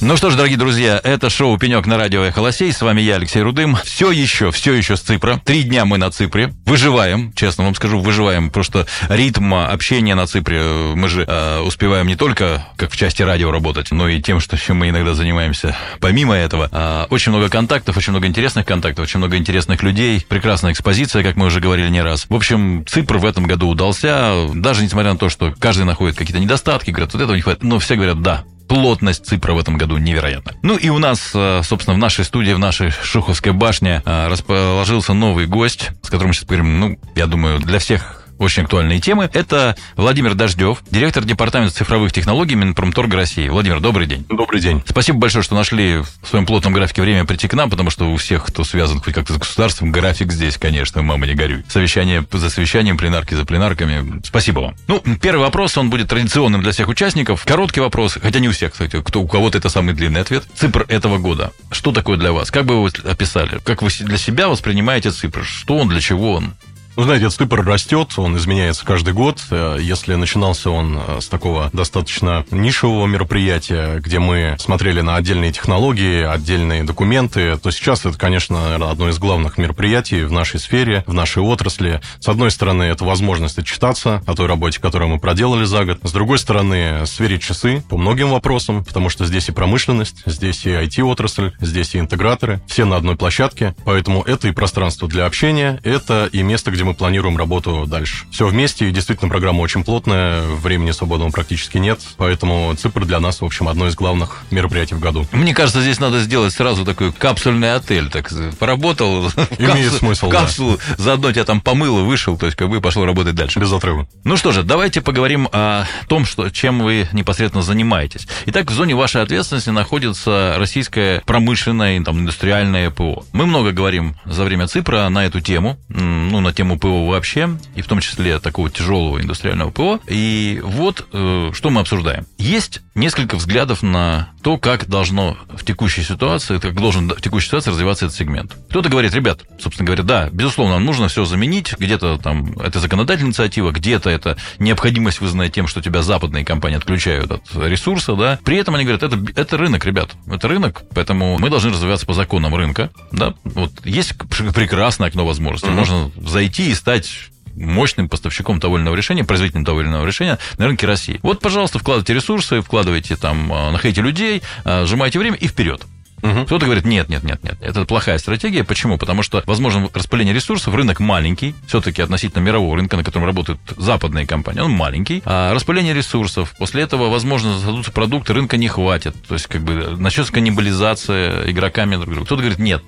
[0.00, 2.72] Ну что ж, дорогие друзья, это шоу «Пенек» на радио «Эхолосей».
[2.72, 3.76] С вами я, Алексей Рудым.
[3.84, 5.40] Все еще, все еще с Ципра.
[5.44, 6.52] Три дня мы на Ципре.
[6.64, 8.50] Выживаем, честно вам скажу, выживаем.
[8.50, 10.60] Просто ритм общения на Ципре
[10.94, 14.56] мы же э, успеваем не только как в части радио работать, но и тем, что
[14.56, 15.76] чем мы иногда занимаемся.
[16.00, 20.24] Помимо этого, э, очень много контактов, очень много интересных контактов, очень много интересных людей.
[20.28, 22.26] Прекрасная экспозиция, как мы уже говорили не раз.
[22.28, 24.48] В общем, Ципр в этом году удался.
[24.54, 27.62] Даже несмотря на то, что каждый находит какие-то недостатки, говорят, вот этого не хватит.
[27.62, 30.52] Но все говорят, да, плотность Ципра в этом году невероятна.
[30.62, 35.12] Ну и у нас, э, собственно, в нашей студии, в нашей Шуховской башне э, расположился
[35.12, 39.30] новый гость, с которым сейчас поговорим, ну, я думаю, для всех очень актуальные темы.
[39.32, 43.48] Это Владимир Дождев, директор департамента цифровых технологий Минпромторга России.
[43.48, 44.24] Владимир, добрый день.
[44.28, 44.82] Добрый день.
[44.86, 48.16] Спасибо большое, что нашли в своем плотном графике время прийти к нам, потому что у
[48.16, 51.64] всех, кто связан хоть как-то с государством, график здесь, конечно, мама не горюй.
[51.68, 54.20] Совещание за совещанием, пленарки за пленарками.
[54.24, 54.76] Спасибо вам.
[54.88, 57.44] Ну, первый вопрос, он будет традиционным для всех участников.
[57.44, 60.44] Короткий вопрос, хотя не у всех, кстати, кто, у кого-то это самый длинный ответ.
[60.54, 61.52] Цифр этого года.
[61.70, 62.50] Что такое для вас?
[62.50, 63.60] Как бы вы описали?
[63.64, 65.44] Как вы для себя воспринимаете цифр?
[65.44, 66.54] Что он, для чего он?
[66.96, 69.42] Ну, знаете, этот ступор растет, он изменяется каждый год.
[69.50, 75.50] Э, если начинался он э, с такого достаточно нишевого мероприятия, где мы смотрели на отдельные
[75.50, 81.12] технологии, отдельные документы, то сейчас это, конечно, одно из главных мероприятий в нашей сфере, в
[81.12, 82.00] нашей отрасли.
[82.20, 85.98] С одной стороны, это возможность отчитаться о той работе, которую мы проделали за год.
[86.04, 90.70] С другой стороны, сверить часы по многим вопросам, потому что здесь и промышленность, здесь и
[90.70, 93.74] IT-отрасль, здесь и интеграторы, все на одной площадке.
[93.84, 98.26] Поэтому это и пространство для общения, это и место, где мы планируем работу дальше.
[98.30, 103.40] Все вместе, и действительно программа очень плотная, времени свободного практически нет, поэтому цифр для нас,
[103.40, 105.26] в общем, одно из главных мероприятий в году.
[105.32, 110.78] Мне кажется, здесь надо сделать сразу такой капсульный отель, так поработал, Имеет капсу, смысл, капсулу,
[110.88, 110.94] да.
[111.02, 113.58] заодно тебя там помыл и вышел, то есть как бы пошел работать дальше.
[113.58, 114.06] Без отрыва.
[114.24, 118.26] Ну что же, давайте поговорим о том, что, чем вы непосредственно занимаетесь.
[118.46, 123.24] Итак, в зоне вашей ответственности находится российское промышленное, там, индустриальное ПО.
[123.32, 127.82] Мы много говорим за время ЦИПРа на эту тему, ну, на тему ПО вообще, и
[127.82, 130.00] в том числе такого тяжелого индустриального ПО.
[130.08, 132.26] И вот э, что мы обсуждаем.
[132.38, 137.70] Есть несколько взглядов на то, как должно в текущей ситуации, как должен в текущей ситуации
[137.70, 138.54] развиваться этот сегмент.
[138.70, 143.30] Кто-то говорит, ребят, собственно говоря, да, безусловно, нам нужно все заменить, где-то там это законодательная
[143.30, 148.38] инициатива, где-то это необходимость вызванная тем, что тебя западные компании отключают от ресурса, да.
[148.44, 152.14] При этом они говорят, это, это рынок, ребят, это рынок, поэтому мы должны развиваться по
[152.14, 153.34] законам рынка, да.
[153.44, 154.14] Вот есть
[154.54, 155.74] прекрасное окно возможностей, mm-hmm.
[155.74, 160.38] можно зайти и стать мощным поставщиком того или иного решения, производителем того или иного решения
[160.58, 161.20] на рынке России.
[161.22, 165.82] Вот, пожалуйста, вкладывайте ресурсы, вкладывайте там, а, находите людей, а, сжимайте время и вперед.
[166.24, 166.46] Угу.
[166.46, 168.64] Кто-то говорит, нет, нет, нет, нет, это плохая стратегия.
[168.64, 168.96] Почему?
[168.96, 174.26] Потому что, возможно, распыление ресурсов, рынок маленький, все-таки относительно мирового рынка, на котором работают западные
[174.26, 175.22] компании, он маленький.
[175.26, 179.14] А распыление ресурсов, после этого, возможно, создадутся продукты, рынка не хватит.
[179.28, 182.24] То есть, как бы, начнется каннибализация игроками друг друга.
[182.24, 182.82] Кто-то говорит, нет,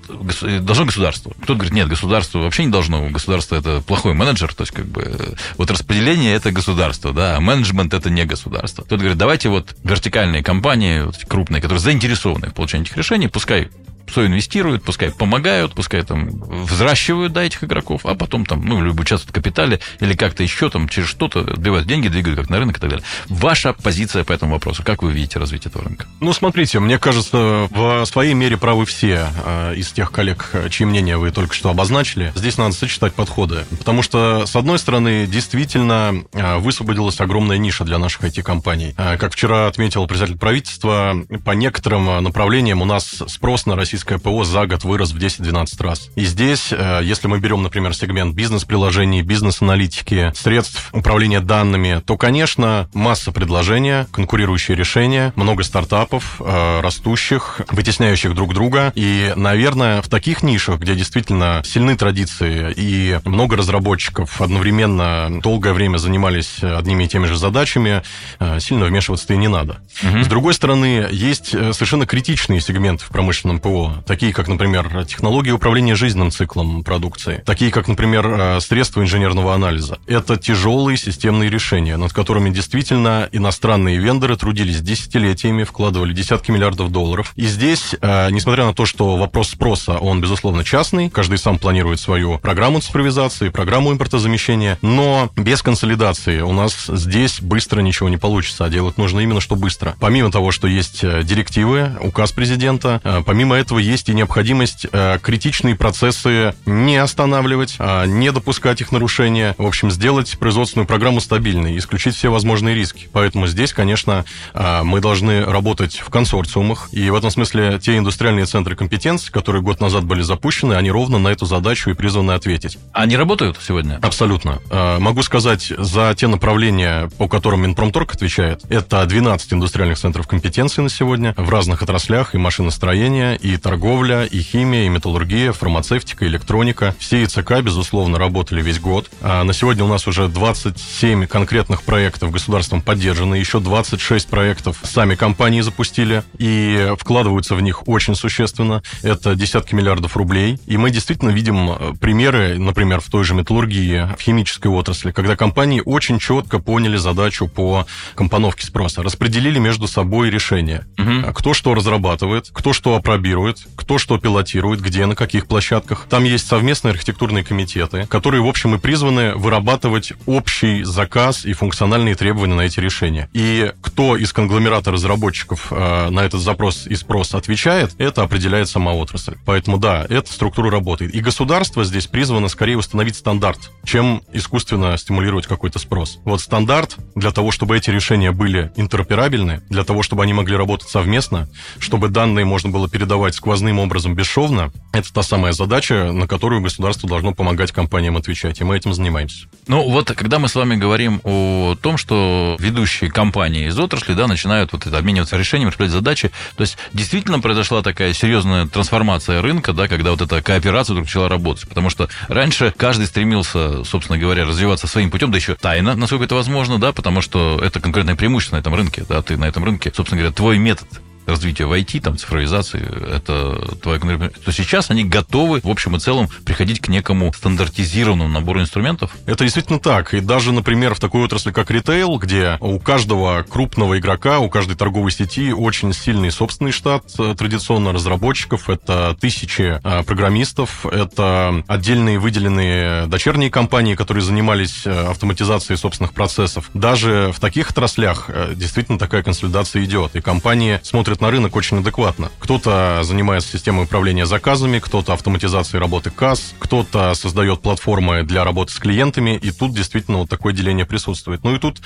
[0.61, 1.31] должно государство.
[1.37, 3.07] Кто-то говорит, нет, государство вообще не должно.
[3.09, 4.51] Государство это плохой менеджер.
[4.55, 8.81] То есть, как бы, вот распределение это государство, да, а менеджмент это не государство.
[8.81, 13.69] Кто-то говорит, давайте вот вертикальные компании, вот, крупные, которые заинтересованы в получении этих решений, пускай
[14.07, 19.01] все инвестируют, пускай помогают, пускай там взращивают да, этих игроков, а потом там, ну, либо
[19.01, 22.77] участвуют в капитале, или как-то еще там через что-то отбивают деньги, двигают как на рынок
[22.77, 23.05] и так далее.
[23.27, 26.07] Ваша позиция по этому вопросу, как вы видите развитие этого рынка?
[26.19, 31.17] Ну, смотрите, мне кажется, в своей мере правы все э, из тех коллег, чьи мнения
[31.17, 32.31] вы только что обозначили.
[32.35, 37.97] Здесь надо сочетать подходы, потому что, с одной стороны, действительно э, высвободилась огромная ниша для
[37.97, 38.93] наших IT-компаний.
[38.97, 44.19] Э, как вчера отметил председатель правительства, по некоторым направлениям у нас спрос на российские российское
[44.19, 46.09] ПО за год вырос в 10-12 раз.
[46.15, 52.87] И здесь, э, если мы берем, например, сегмент бизнес-приложений, бизнес-аналитики, средств управления данными, то, конечно,
[52.93, 58.91] масса предложения, конкурирующие решения, много стартапов, э, растущих, вытесняющих друг друга.
[58.93, 65.97] И, наверное, в таких нишах, где действительно сильны традиции и много разработчиков одновременно долгое время
[65.97, 68.03] занимались одними и теми же задачами,
[68.39, 69.79] э, сильно вмешиваться-то и не надо.
[70.03, 70.23] Угу.
[70.23, 75.95] С другой стороны, есть совершенно критичные сегменты в промышленном ПО, такие как, например, технологии управления
[75.95, 79.99] жизненным циклом продукции, такие как, например, э, средства инженерного анализа.
[80.07, 87.33] Это тяжелые системные решения, над которыми действительно иностранные вендоры трудились десятилетиями, вкладывали десятки миллиардов долларов.
[87.35, 91.99] И здесь, э, несмотря на то, что вопрос спроса, он, безусловно, частный, каждый сам планирует
[91.99, 98.65] свою программу цифровизации, программу импортозамещения, но без консолидации у нас здесь быстро ничего не получится,
[98.65, 99.95] а делать нужно именно что быстро.
[99.99, 105.19] Помимо того, что есть э, директивы, указ президента, помимо этого этого есть и необходимость э,
[105.21, 109.53] критичные процессы не останавливать, а не допускать их нарушения.
[109.57, 113.07] В общем, сделать производственную программу стабильной, исключить все возможные риски.
[113.11, 116.89] Поэтому здесь, конечно, э, мы должны работать в консорциумах.
[116.91, 121.19] И в этом смысле те индустриальные центры компетенции, которые год назад были запущены, они ровно
[121.19, 122.79] на эту задачу и призваны ответить.
[122.93, 123.99] Они работают сегодня?
[124.01, 124.59] Абсолютно.
[124.71, 130.81] Э, могу сказать, за те направления, по которым Минпромторг отвечает, это 12 индустриальных центров компетенции
[130.81, 136.95] на сегодня в разных отраслях и машиностроения, и торговля, и химия, и металлургия, фармацевтика, электроника.
[136.99, 139.09] Все ИЦК, безусловно, работали весь год.
[139.21, 145.15] А на сегодня у нас уже 27 конкретных проектов государством поддержаны, еще 26 проектов сами
[145.15, 148.83] компании запустили и вкладываются в них очень существенно.
[149.01, 150.59] Это десятки миллиардов рублей.
[150.65, 155.35] И мы действительно видим э, примеры, например, в той же металлургии, в химической отрасли, когда
[155.35, 160.85] компании очень четко поняли задачу по компоновке спроса, распределили между собой решения.
[160.97, 161.33] Угу.
[161.33, 166.07] Кто что разрабатывает, кто что опробирует, кто что пилотирует, где, на каких площадках.
[166.09, 172.15] Там есть совместные архитектурные комитеты, которые, в общем, и призваны вырабатывать общий заказ и функциональные
[172.15, 173.29] требования на эти решения.
[173.33, 178.93] И кто из конгломерата разработчиков э, на этот запрос и спрос отвечает, это определяет сама
[178.93, 179.35] отрасль.
[179.45, 181.13] Поэтому да, эта структура работает.
[181.13, 186.19] И государство здесь призвано скорее установить стандарт, чем искусственно стимулировать какой-то спрос.
[186.25, 190.89] Вот стандарт для того, чтобы эти решения были интероперабельны, для того, чтобы они могли работать
[190.89, 196.61] совместно, чтобы данные можно было передавать сквозным образом бесшовно, это та самая задача, на которую
[196.61, 199.47] государство должно помогать компаниям отвечать, и мы этим занимаемся.
[199.67, 204.27] Ну вот, когда мы с вами говорим о том, что ведущие компании из отрасли, да,
[204.27, 209.71] начинают вот это обмениваться решениями, распределять задачи, то есть действительно произошла такая серьезная трансформация рынка,
[209.73, 214.45] да, когда вот эта кооперация вдруг начала работать, потому что раньше каждый стремился, собственно говоря,
[214.45, 218.55] развиваться своим путем, да еще тайно, насколько это возможно, да, потому что это конкретное преимущество
[218.55, 220.87] на этом рынке, да, ты на этом рынке, собственно говоря, твой метод
[221.27, 222.81] развития в IT, там, цифровизации,
[223.15, 228.61] это твоя то сейчас они готовы, в общем и целом, приходить к некому стандартизированному набору
[228.61, 229.11] инструментов?
[229.25, 230.13] Это действительно так.
[230.13, 234.75] И даже, например, в такой отрасли, как ритейл, где у каждого крупного игрока, у каждой
[234.75, 242.19] торговой сети очень сильный собственный штат э, традиционно разработчиков, это тысячи э, программистов, это отдельные
[242.19, 246.69] выделенные дочерние компании, которые занимались э, автоматизацией собственных процессов.
[246.73, 251.79] Даже в таких отраслях действительно такая консолидация идет, и компании смотрят смотрят на рынок очень
[251.79, 252.29] адекватно.
[252.39, 258.79] Кто-то занимается системой управления заказами, кто-то автоматизацией работы касс, кто-то создает платформы для работы с
[258.79, 261.43] клиентами, и тут действительно вот такое деление присутствует.
[261.43, 261.81] Ну и тут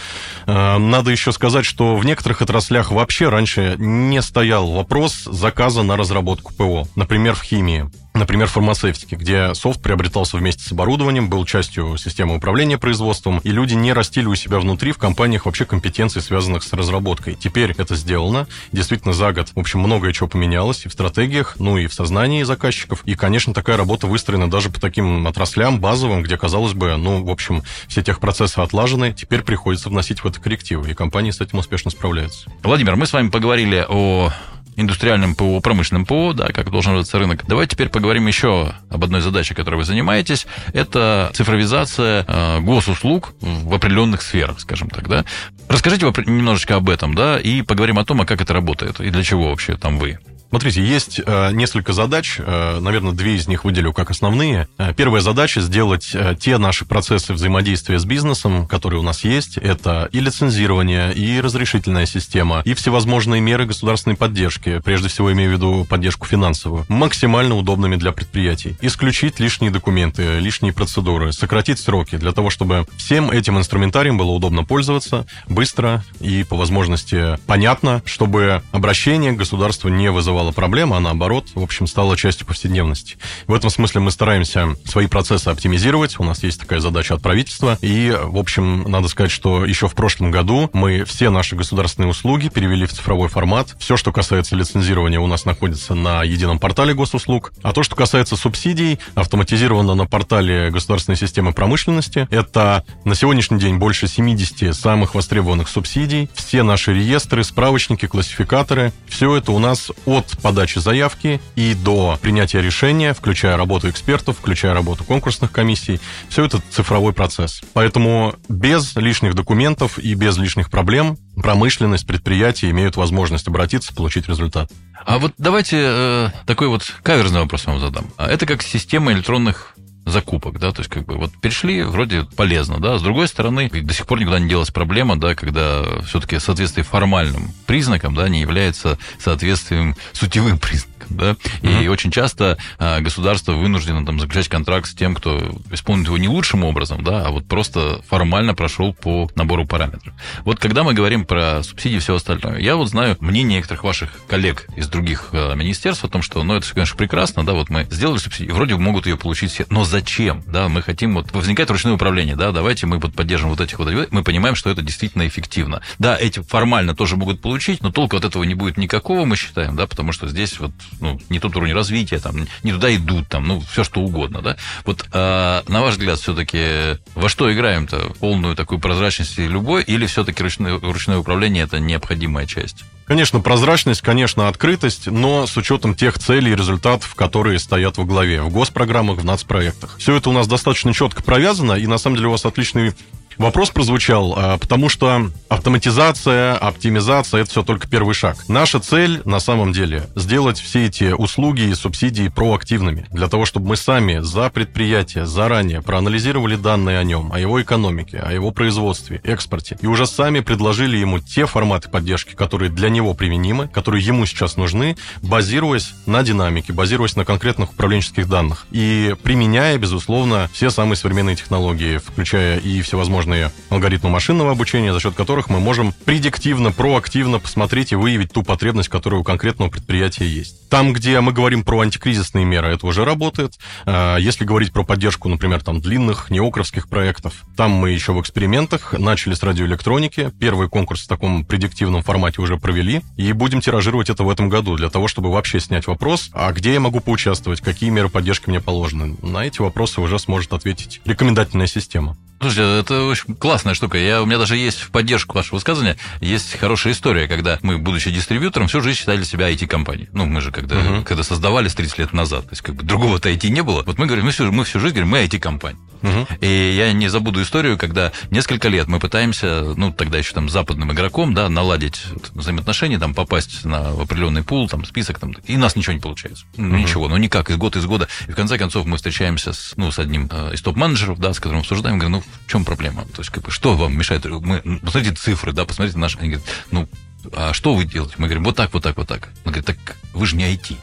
[0.47, 5.97] э, надо еще сказать, что в некоторых отраслях вообще раньше не стоял вопрос заказа на
[5.97, 6.87] разработку ПО.
[6.95, 7.89] Например, в химии.
[8.13, 13.73] Например, фармацевтики, где софт приобретался вместе с оборудованием, был частью системы управления производством, и люди
[13.73, 17.35] не растили у себя внутри в компаниях вообще компетенций, связанных с разработкой.
[17.35, 18.47] Теперь это сделано.
[18.73, 22.43] Действительно, за год, в общем, многое чего поменялось и в стратегиях, ну и в сознании
[22.43, 23.01] заказчиков.
[23.05, 27.29] И, конечно, такая работа выстроена даже по таким отраслям базовым, где, казалось бы, ну, в
[27.29, 31.59] общем, все тех процессы отлажены, теперь приходится вносить в это коррективы, и компании с этим
[31.59, 32.51] успешно справляются.
[32.61, 34.31] Владимир, мы с вами поговорили о
[34.75, 37.43] индустриальным ПО, промышленным ПО, да, как должен развиваться рынок.
[37.47, 40.47] Давайте теперь поговорим еще об одной задаче, которой вы занимаетесь.
[40.73, 45.25] Это цифровизация э, госуслуг в определенных сферах, скажем так, да.
[45.67, 49.23] Расскажите немножечко об этом, да, и поговорим о том, а как это работает и для
[49.23, 50.19] чего вообще там вы.
[50.51, 54.67] Смотрите, есть э, несколько задач, э, наверное, две из них выделю как основные.
[54.77, 60.09] Э, первая задача сделать те наши процессы взаимодействия с бизнесом, которые у нас есть, это
[60.11, 65.85] и лицензирование, и разрешительная система, и всевозможные меры государственной поддержки, прежде всего имею в виду
[65.85, 68.75] поддержку финансовую, максимально удобными для предприятий.
[68.81, 74.65] Исключить лишние документы, лишние процедуры, сократить сроки для того, чтобы всем этим инструментарием было удобно
[74.65, 80.99] пользоваться, быстро и по возможности понятно, чтобы обращение к государству не вызывало создавала проблему, а
[80.99, 83.17] наоборот, в общем, стала частью повседневности.
[83.47, 86.19] В этом смысле мы стараемся свои процессы оптимизировать.
[86.19, 87.77] У нас есть такая задача от правительства.
[87.81, 92.49] И, в общем, надо сказать, что еще в прошлом году мы все наши государственные услуги
[92.49, 93.75] перевели в цифровой формат.
[93.79, 97.53] Все, что касается лицензирования, у нас находится на едином портале госуслуг.
[97.61, 102.27] А то, что касается субсидий, автоматизировано на портале государственной системы промышленности.
[102.31, 106.29] Это на сегодняшний день больше 70 самых востребованных субсидий.
[106.33, 108.91] Все наши реестры, справочники, классификаторы.
[109.07, 114.73] Все это у нас от подачи заявки и до принятия решения, включая работу экспертов, включая
[114.73, 115.99] работу конкурсных комиссий.
[116.29, 117.61] Все это цифровой процесс.
[117.73, 124.69] Поэтому без лишних документов и без лишних проблем промышленность, предприятия имеют возможность обратиться, получить результат.
[125.05, 128.05] А вот давайте э, такой вот каверзный вопрос вам задам.
[128.17, 132.79] А это как система электронных закупок, да, то есть как бы вот перешли, вроде полезно,
[132.79, 136.83] да, с другой стороны, до сих пор никуда не делась проблема, да, когда все-таки соответствие
[136.83, 141.83] формальным признакам, да, не является соответствием сутевым признакам да, mm-hmm.
[141.83, 146.27] и очень часто а, государство вынуждено там заключать контракт с тем, кто исполнит его не
[146.27, 150.13] лучшим образом, да, а вот просто формально прошел по набору параметров.
[150.43, 154.09] Вот когда мы говорим про субсидии и все остальное, я вот знаю мнение некоторых ваших
[154.27, 157.87] коллег из других а, министерств о том, что, ну, это, конечно, прекрасно, да, вот мы
[157.89, 161.93] сделали субсидию, вроде могут ее получить все, но зачем, да, мы хотим, вот возникает ручное
[161.93, 165.81] управление, да, давайте мы вот поддержим вот этих вот, мы понимаем, что это действительно эффективно.
[165.99, 169.75] Да, эти формально тоже могут получить, но толку от этого не будет никакого, мы считаем,
[169.75, 170.71] да, потому что здесь вот
[171.01, 174.55] ну, не тот уровень развития, там, не туда идут, там, ну, все что угодно, да.
[174.85, 178.13] Вот, а, на ваш взгляд, все-таки во что играем-то?
[178.19, 182.85] Полную такую прозрачность любой, или все-таки ручное, ручное управление это необходимая часть?
[183.11, 188.41] Конечно, прозрачность, конечно, открытость, но с учетом тех целей и результатов, которые стоят во главе
[188.41, 189.97] в госпрограммах, в нацпроектах.
[189.97, 192.93] Все это у нас достаточно четко провязано, и на самом деле у вас отличный
[193.41, 198.37] Вопрос прозвучал, а, потому что автоматизация, оптимизация– это все только первый шаг.
[198.47, 203.69] Наша цель, на самом деле, сделать все эти услуги и субсидии проактивными, для того, чтобы
[203.69, 209.21] мы сами за предприятие заранее проанализировали данные о нем, о его экономике, о его производстве,
[209.23, 214.27] экспорте, и уже сами предложили ему те форматы поддержки, которые для него применимы, которые ему
[214.27, 220.95] сейчас нужны, базируясь на динамике, базируясь на конкретных управленческих данных и применяя, безусловно, все самые
[220.95, 226.71] современные технологии, включая и всевозможные сложные алгоритмы машинного обучения, за счет которых мы можем предиктивно,
[226.71, 230.69] проактивно посмотреть и выявить ту потребность, которая у конкретного предприятия есть.
[230.69, 233.57] Там, где мы говорим про антикризисные меры, это уже работает.
[233.85, 238.93] А, если говорить про поддержку, например, там длинных неокровских проектов, там мы еще в экспериментах
[238.97, 240.31] начали с радиоэлектроники.
[240.39, 243.01] Первый конкурс в таком предиктивном формате уже провели.
[243.15, 246.73] И будем тиражировать это в этом году для того, чтобы вообще снять вопрос, а где
[246.73, 249.15] я могу поучаствовать, какие меры поддержки мне положены.
[249.21, 252.17] На эти вопросы уже сможет ответить рекомендательная система.
[252.41, 253.99] Слушайте, это очень классная штука.
[253.99, 258.09] Я, у меня даже есть в поддержку вашего высказывания, есть хорошая история, когда мы, будучи
[258.09, 260.09] дистрибьютором, всю жизнь считали себя IT-компанией.
[260.11, 261.03] Ну, мы же когда, uh-huh.
[261.03, 263.83] когда создавались 30 лет назад, то есть как бы другого-то IT не было.
[263.85, 265.77] Вот мы говорим, мы всю, мы всю жизнь говорим, мы IT-компания.
[266.03, 266.27] Угу.
[266.41, 270.91] И я не забуду историю, когда несколько лет мы пытаемся, ну, тогда еще там западным
[270.91, 275.75] игроком, да, наладить взаимоотношения, там, попасть на определенный пул, там, список, там, и у нас
[275.75, 276.45] ничего не получается.
[276.57, 276.65] Угу.
[276.65, 278.07] Ничего, ну, никак, из года из года.
[278.27, 281.39] И в конце концов мы встречаемся с, ну, с одним э, из топ-менеджеров, да, с
[281.39, 283.05] которым обсуждаем, говорю, ну, в чем проблема?
[283.05, 284.25] То есть, как бы, что вам мешает?
[284.25, 286.17] Мы, посмотрите цифры, да, посмотрите наши.
[286.19, 286.89] Они говорят, ну,
[287.33, 288.15] а что вы делаете?
[288.17, 289.29] Мы говорим, вот так, вот так, вот так.
[289.45, 290.75] Он говорит, так вы же не IT.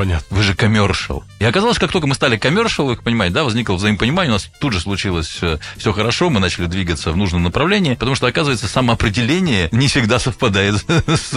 [0.00, 0.34] Понятно.
[0.34, 1.24] Вы же коммершал.
[1.40, 4.72] И оказалось, как только мы стали коммершал, вы понимаете, да, возникло взаимопонимание, у нас тут
[4.72, 9.68] же случилось э, все хорошо, мы начали двигаться в нужном направлении, потому что, оказывается, самоопределение
[9.72, 10.76] не всегда совпадает
[11.06, 11.34] с,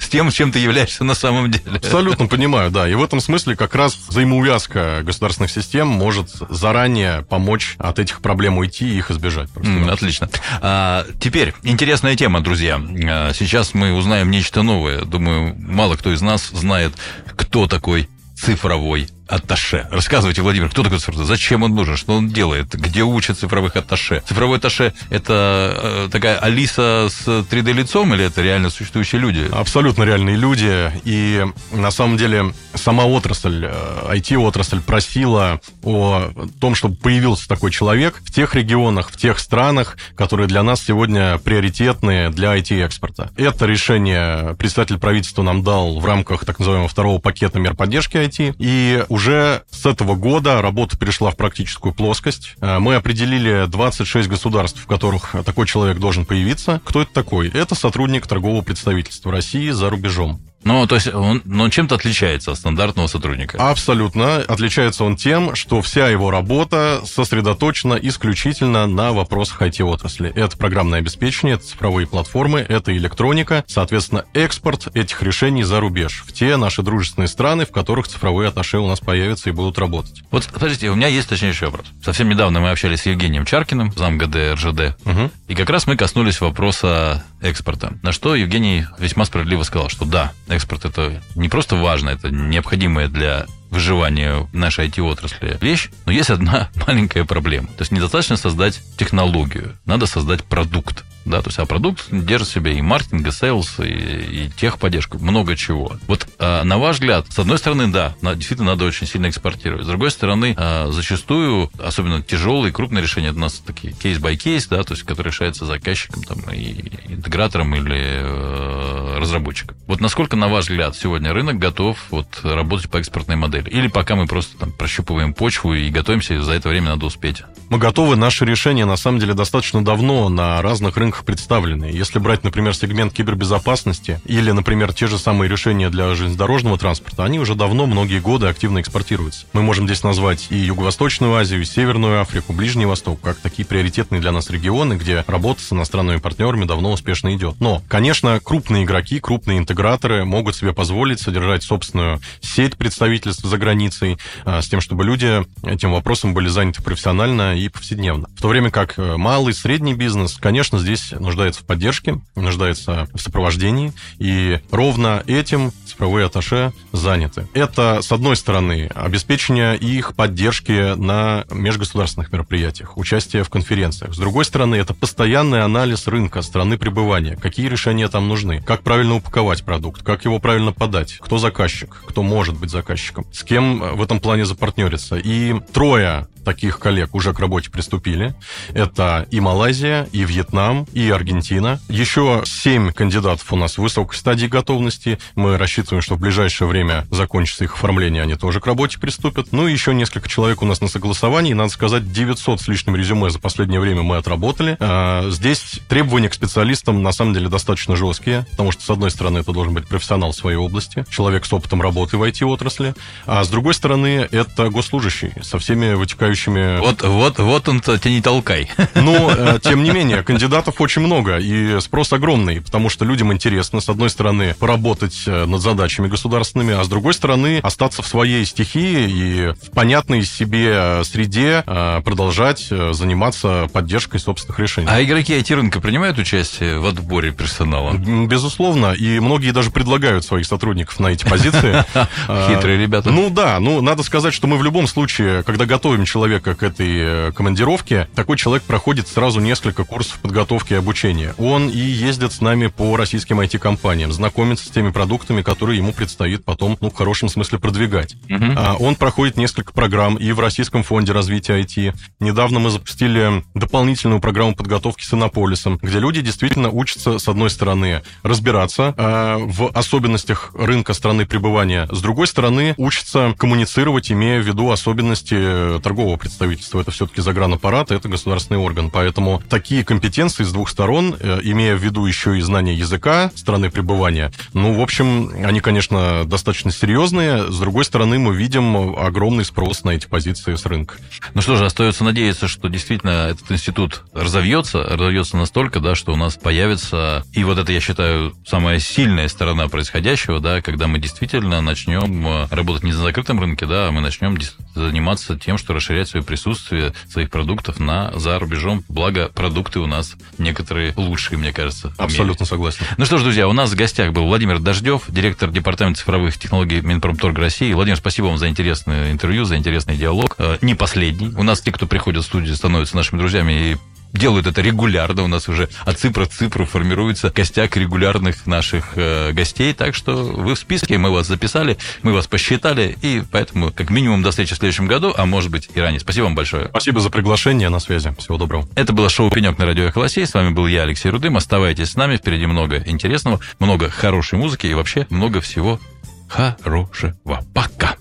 [0.00, 1.76] с тем, чем ты являешься на самом деле.
[1.76, 2.88] Абсолютно понимаю, да.
[2.88, 8.56] И в этом смысле как раз взаимоувязка государственных систем может заранее помочь от этих проблем
[8.56, 9.50] уйти и их избежать.
[9.56, 10.30] Mm, отлично.
[10.62, 12.80] А, теперь, интересная тема, друзья.
[12.80, 15.02] А, сейчас мы узнаем нечто новое.
[15.02, 16.94] Думаю, мало кто из нас знает,
[17.36, 19.88] кто такой цифровой атташе.
[19.90, 21.26] Рассказывайте, Владимир, кто такой цифровой?
[21.26, 21.96] Зачем он нужен?
[21.96, 22.74] Что он делает?
[22.74, 24.22] Где учат цифровых атташе?
[24.26, 29.48] Цифровой атташе– это э, такая Алиса с 3D-лицом или это реально существующие люди?
[29.52, 30.90] Абсолютно реальные люди.
[31.04, 38.20] И на самом деле сама отрасль, IT-отрасль э, просила о том, чтобы появился такой человек
[38.22, 43.30] в тех регионах, в тех странах, которые для нас сегодня приоритетные для IT-экспорта.
[43.36, 48.56] Это решение представитель правительства нам дал в рамках так называемого второго пакета мер поддержки IT.
[48.58, 52.54] И уже с этого года работа перешла в практическую плоскость.
[52.60, 56.82] Э, мы определили 26 государств, в которых такой человек должен появиться.
[56.84, 57.48] Кто это такой?
[57.48, 60.40] Это сотрудник торгового представительства России за рубежом.
[60.64, 63.56] Ну, то есть он, но он чем-то отличается от стандартного сотрудника?
[63.70, 64.38] Абсолютно.
[64.38, 70.32] Отличается он тем, что вся его работа сосредоточена исключительно на вопросах IT-отрасли.
[70.34, 76.32] Это программное обеспечение, это цифровые платформы, это электроника, соответственно, экспорт этих решений за рубеж, в
[76.32, 80.22] те наши дружественные страны, в которых цифровые атташе у нас появятся и будут работать.
[80.30, 81.86] Вот, подождите, у меня есть точнейший вопрос.
[82.04, 85.30] Совсем недавно мы общались с Евгением Чаркиным, зам ГД РЖД, угу.
[85.48, 87.92] и как раз мы коснулись вопроса экспорта.
[88.02, 93.08] На что Евгений весьма справедливо сказал, что да, экспорт это не просто важно, это необходимое
[93.08, 97.68] для выживания нашей IT-отрасли вещь, но есть одна маленькая проблема.
[97.68, 102.52] То есть недостаточно создать технологию, надо создать продукт да, то есть, а продукт держит в
[102.52, 105.96] себе и маркетинг, и sales, и, и техподдержку, много чего.
[106.06, 109.84] Вот а, на ваш взгляд, с одной стороны, да, действительно надо очень сильно экспортировать.
[109.84, 114.94] С другой стороны, а, зачастую, особенно тяжелые, крупные решения, у нас такие case-by-case, да, то
[114.94, 118.85] есть, которые решаются заказчиком, там, и интегратором или э,
[119.18, 119.76] разработчиков.
[119.86, 123.68] Вот насколько, на ваш взгляд, сегодня рынок готов вот, работать по экспортной модели?
[123.70, 127.42] Или пока мы просто там прощупываем почву и готовимся, и за это время надо успеть?
[127.68, 128.14] Мы готовы.
[128.14, 131.86] Наши решения, на самом деле, достаточно давно на разных рынках представлены.
[131.86, 137.40] Если брать, например, сегмент кибербезопасности или, например, те же самые решения для железнодорожного транспорта, они
[137.40, 139.46] уже давно, многие годы активно экспортируются.
[139.52, 144.20] Мы можем здесь назвать и Юго-Восточную Азию, и Северную Африку, Ближний Восток, как такие приоритетные
[144.20, 147.56] для нас регионы, где работа с иностранными партнерами давно успешно идет.
[147.58, 154.18] Но, конечно, крупные игроки, крупные интеграторы могут себе позволить содержать собственную сеть представительств за границей,
[154.44, 158.28] а, с тем, чтобы люди этим вопросом были заняты профессионально и повседневно.
[158.36, 163.18] В то время как э, малый, средний бизнес, конечно, здесь нуждается в поддержке, нуждается в
[163.20, 167.48] сопровождении, и ровно этим цифровые атташе заняты.
[167.54, 174.14] Это, с одной стороны, обеспечение их поддержки на межгосударственных мероприятиях, участие в конференциях.
[174.14, 179.14] С другой стороны, это постоянный анализ рынка, страны пребывания, какие решения там нужны, как правильно
[179.14, 184.02] упаковать продукт, как его правильно подать, кто заказчик, кто может быть заказчиком, с кем в
[184.02, 185.16] этом плане запартнериться.
[185.16, 188.32] И трое таких коллег уже к работе приступили.
[188.72, 191.80] Это и Малайзия, и Вьетнам, и Аргентина.
[191.88, 195.18] Еще семь кандидатов у нас в высокой стадии готовности.
[195.34, 199.48] Мы рассчитываем, что в ближайшее время закончится их оформление, они тоже к работе приступят.
[199.50, 201.52] Ну и еще несколько человек у нас на согласовании.
[201.52, 204.76] Надо сказать, 900 с лишним резюме за последнее время мы отработали.
[204.78, 209.38] А, здесь требования к специалистам на самом деле достаточно жесткие, потому что, с одной стороны,
[209.38, 212.94] это должен быть профессионал своей области, человек с опытом работы в IT-отрасли,
[213.26, 216.35] а с другой стороны, это госслужащий со всеми вытекающими...
[216.80, 218.70] Вот, вот, вот он-то тебя не толкай.
[218.94, 223.80] Но, э, тем не менее, кандидатов очень много, и спрос огромный, потому что людям интересно,
[223.80, 228.44] с одной стороны, поработать э, над задачами государственными, а с другой стороны, остаться в своей
[228.44, 231.62] стихии и в понятной себе э, среде
[232.04, 234.88] продолжать заниматься поддержкой собственных решений.
[234.90, 237.94] А игроки IT-рынка принимают участие в отборе персонала?
[237.94, 241.84] Безусловно, и многие даже предлагают своих сотрудников на эти позиции.
[242.48, 243.10] Хитрые ребята.
[243.10, 247.32] Ну да, ну надо сказать, что мы в любом случае, когда готовим человека к этой
[247.32, 251.34] командировке, такой человек проходит сразу несколько курсов подготовки и обучения.
[251.38, 256.44] Он и ездит с нами по российским IT-компаниям, знакомится с теми продуктами, которые ему предстоит
[256.44, 258.16] потом, ну, в хорошем смысле продвигать.
[258.28, 258.44] Угу.
[258.56, 261.94] А, он проходит несколько программ и в Российском фонде развития IT.
[262.20, 268.02] Недавно мы запустили дополнительную программу подготовки с Иннополисом, где люди действительно учатся, с одной стороны,
[268.22, 274.70] разбираться э, в особенностях рынка страны пребывания, с другой стороны, учатся коммуницировать, имея в виду
[274.70, 276.80] особенности торгового представительства.
[276.80, 278.90] Это все-таки загранаппарат, это государственный орган.
[278.90, 283.70] Поэтому такие компетенции с двух сторон, э, имея в виду еще и знание языка страны
[283.70, 287.50] пребывания, ну, в общем, они, конечно, достаточно серьезные.
[287.50, 290.96] С другой стороны, мы видим огромный спрос на эти позиции с рынка.
[291.34, 296.16] Ну что же, остается надеяться, что действительно этот институт разовьется, разовьется настолько, да, что у
[296.16, 301.60] нас появится, и вот это, я считаю, самая сильная сторона происходящего, да, когда мы действительно
[301.60, 304.38] начнем э, работать не на закрытом рынке, да, а мы начнем
[304.74, 308.84] заниматься тем, что расширять свое присутствие своих продуктов на за рубежом.
[308.88, 311.92] Благо, продукты у нас некоторые лучшие, мне кажется.
[311.96, 312.84] Абсолютно согласен.
[312.98, 316.80] Ну что ж, друзья, у нас в гостях был Владимир Дождев, директор департамента цифровых технологий
[316.80, 317.72] Минпромторг России.
[317.72, 320.34] Владимир, спасибо вам за интересное интервью, за интересный диалог.
[320.38, 321.28] Э, не последний.
[321.36, 323.76] У нас те, кто приходит в студию, становятся нашими друзьями и
[324.16, 325.22] делают это регулярно.
[325.22, 329.72] У нас уже от цифра к цифру формируется костяк регулярных наших э, гостей.
[329.72, 334.22] Так что вы в списке, мы вас записали, мы вас посчитали, и поэтому как минимум
[334.22, 336.00] до встречи в следующем году, а может быть и ранее.
[336.00, 336.68] Спасибо вам большое.
[336.68, 338.14] Спасибо за приглашение, на связи.
[338.18, 338.68] Всего доброго.
[338.74, 341.36] Это было шоу «Пенек» на радио «Эхо С вами был я, Алексей Рудым.
[341.36, 345.80] Оставайтесь с нами, впереди много интересного, много хорошей музыки и вообще много всего
[346.28, 347.44] хорошего.
[347.54, 347.96] Пока.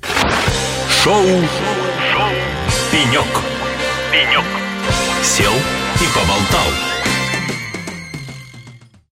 [1.04, 1.45] Шоу, шоу,
[2.13, 2.32] шоу.
[2.91, 3.28] «Пенек».
[4.12, 4.45] «Пенек».
[5.23, 5.54] Сел–
[6.06, 6.95] и поболтал.